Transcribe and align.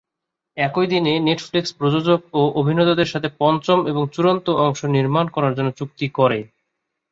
একই 0.57 0.87
দিনে 0.87 1.13
নেটফ্লিক্স 1.19 1.71
প্রযোজক 1.73 2.19
এবং 2.31 2.47
অভিনেতাদের 2.55 3.11
সাথে 3.13 3.29
পঞ্চম 3.39 3.79
এবং 3.87 4.03
চূড়ান্ত 4.13 4.47
অংশ 4.65 4.79
নির্মাণ 4.95 5.25
করার 5.27 5.55
জন্য 5.57 5.69
চুক্তি 5.71 6.07
করে। 6.09 6.39